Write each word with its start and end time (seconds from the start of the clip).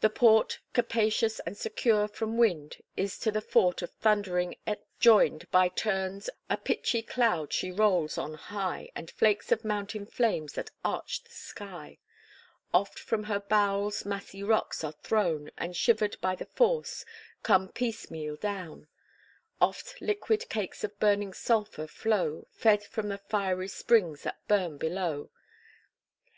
The 0.00 0.08
port, 0.08 0.60
capacious 0.72 1.38
and 1.40 1.54
secure 1.54 2.08
from 2.08 2.38
wind, 2.38 2.78
Is 2.96 3.18
to 3.18 3.30
the 3.30 3.42
fort 3.42 3.82
of 3.82 3.90
thundering 3.90 4.56
Ætna 4.66 4.80
joined, 4.98 5.50
By 5.50 5.68
turns 5.68 6.30
a 6.48 6.56
pitchy 6.56 7.02
cloud 7.02 7.52
she 7.52 7.70
rolls 7.70 8.16
on 8.16 8.32
high, 8.32 8.88
And 8.96 9.10
flakes 9.10 9.52
of 9.52 9.62
mountain 9.62 10.06
flames 10.06 10.54
that 10.54 10.70
arch 10.82 11.22
the 11.22 11.28
sky; 11.30 11.98
Oft 12.72 12.98
from 12.98 13.24
her 13.24 13.38
bowels 13.38 14.06
massy 14.06 14.42
rocks 14.42 14.82
are 14.82 14.92
thrown, 14.92 15.50
And 15.58 15.76
shivered 15.76 16.16
by 16.22 16.36
the 16.36 16.46
force, 16.46 17.04
come 17.42 17.68
piece 17.68 18.10
meal 18.10 18.36
down; 18.36 18.88
Oft 19.60 20.00
liquid 20.00 20.48
cakes 20.48 20.84
of 20.84 20.98
burning 20.98 21.34
sulphur 21.34 21.86
flow, 21.86 22.46
Fed 22.50 22.82
from 22.82 23.10
the 23.10 23.18
fiery 23.18 23.68
springs 23.68 24.22
that 24.22 24.40
burn 24.48 24.78
below. 24.78 25.28